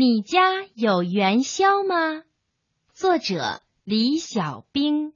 [0.00, 0.38] 你家
[0.76, 2.22] 有元宵吗？
[2.94, 5.12] 作者李小兵。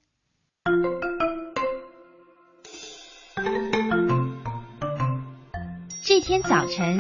[6.05, 6.99] 这天早晨，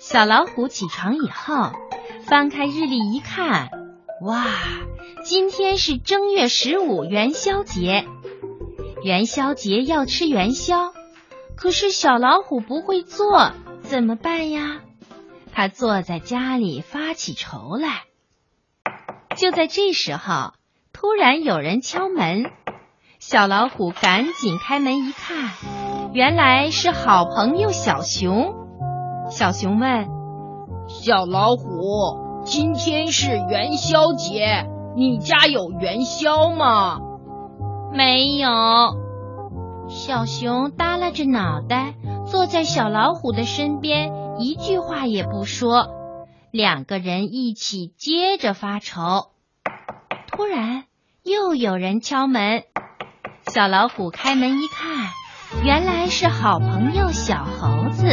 [0.00, 1.70] 小老虎起床以后，
[2.24, 3.70] 翻开日历一看，
[4.22, 4.44] 哇，
[5.24, 8.04] 今天是正月十五元宵节。
[9.04, 10.92] 元宵节要吃元宵，
[11.54, 13.52] 可是小老虎不会做，
[13.82, 14.80] 怎么办呀？
[15.52, 18.04] 他坐在家里发起愁来。
[19.36, 20.52] 就在这时候，
[20.92, 22.44] 突然有人敲门，
[23.18, 25.50] 小老虎赶紧开门一看。
[26.12, 28.54] 原来是好朋友小熊。
[29.30, 30.08] 小熊问
[30.88, 36.98] ：“小老虎，今天是元宵节，你家有元宵吗
[37.94, 38.48] ？”“没有。”
[39.88, 41.94] 小熊耷拉着脑袋
[42.26, 45.88] 坐在小老虎的身边，一句话也不说。
[46.50, 49.30] 两个人一起接着发愁。
[50.26, 50.84] 突然，
[51.22, 52.64] 又有人敲门。
[53.46, 55.08] 小老虎开门一看。
[55.64, 58.06] 原来是好朋友小猴子。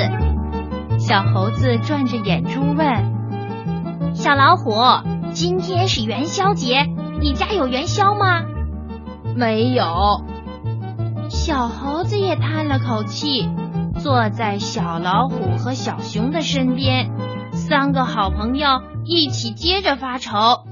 [1.00, 4.73] 小猴子转着眼珠问：“小老虎，
[5.31, 6.86] 今天是元宵节，
[7.22, 8.44] 你家有元宵吗
[9.36, 10.22] ？”“没有。”
[11.31, 13.50] 小猴子也叹了口气，
[14.00, 17.11] 坐在小老虎和小熊的身边。
[17.52, 20.66] 三个好朋友一起接着发愁。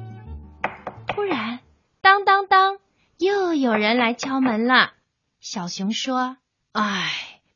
[1.07, 1.59] 突然，
[2.01, 2.77] 当当当，
[3.17, 4.91] 又有人来敲门了。
[5.39, 6.37] 小熊说。
[6.71, 7.11] 唉，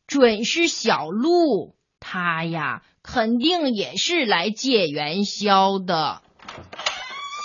[0.08, 6.22] 准是小鹿，他呀，肯定也是来借元宵的。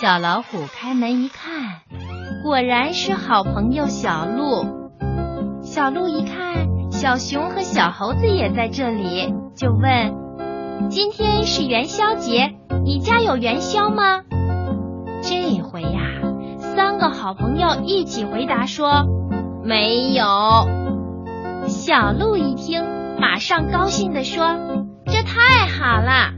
[0.01, 1.83] 小老虎开门一看，
[2.43, 4.91] 果然是好朋友小鹿。
[5.63, 10.15] 小鹿一看，小熊和小猴子也在这里，就问
[10.89, 14.23] ：“今天是元宵节，你家有元宵吗？”
[15.23, 16.01] 这回呀，
[16.59, 19.05] 三个好朋友一起回答说
[19.63, 20.25] ：“没有。”
[21.69, 22.83] 小鹿一听，
[23.21, 24.57] 马上高兴地说
[25.05, 26.33] ：“这太好了！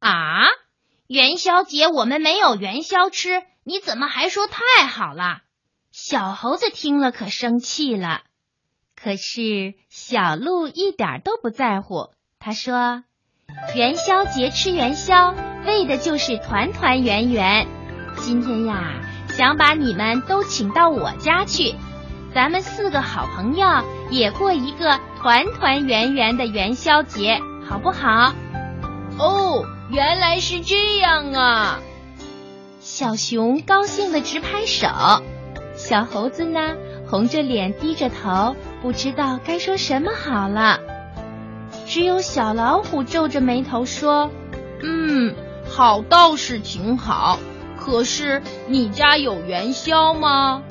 [0.00, 0.46] 啊，
[1.06, 5.42] 元宵节我们没有元宵吃，你怎么还说太好了？”
[5.94, 8.22] 小猴子听了可生气了。
[9.00, 13.04] 可是小鹿一点都不在乎，他说
[13.76, 15.34] ：“元宵节吃元宵，
[15.66, 17.68] 为的就是团团圆圆。
[18.16, 21.74] 今天呀，想把你们都请到我家去。”
[22.34, 23.66] 咱们四个好朋友
[24.10, 28.34] 也过一个团团圆圆的元宵节，好不好？
[29.18, 31.80] 哦，原来是这样啊！
[32.80, 34.88] 小熊高兴的直拍手，
[35.74, 36.76] 小猴子呢，
[37.08, 40.80] 红着脸低着头，不知道该说什么好了。
[41.86, 44.30] 只有小老虎皱着眉头说
[44.82, 45.34] ：“嗯，
[45.68, 47.38] 好倒是挺好，
[47.78, 50.62] 可是你家有元宵吗？”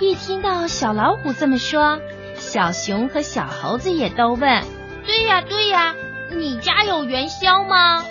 [0.00, 1.98] 一听到小老虎这么说，
[2.36, 4.64] 小熊和小猴子也都问
[5.06, 5.94] ：“对呀，对呀，
[6.36, 8.04] 你家有元宵吗？”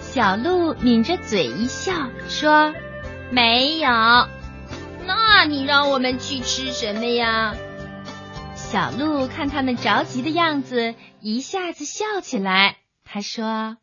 [0.00, 1.92] 小鹿抿着嘴一笑
[2.28, 2.74] 说
[3.30, 3.88] ：“没有。”
[5.06, 7.54] 那你让我们去吃什么呀？
[8.70, 12.76] 小鹿看他们着急的样子，一下子笑起来。
[13.04, 13.78] 他说：“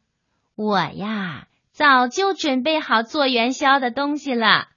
[0.55, 4.69] 我呀，早就准备好做元宵的东西了。”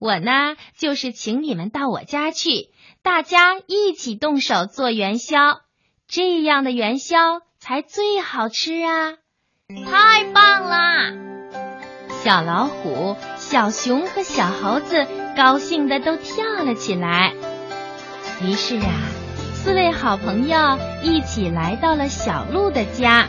[0.00, 2.70] 我呢，就是请你们到我家去，
[3.02, 5.60] 大家一起动手做元宵，
[6.06, 7.16] 这样的元宵
[7.58, 9.16] 才最好吃啊！
[9.84, 11.12] 太棒啦！
[12.22, 15.06] 小老虎、小熊和小猴子
[15.36, 17.34] 高兴的都跳了起来。
[18.40, 18.92] 于是啊，
[19.68, 23.26] 四位好朋友一起来到了小鹿的家。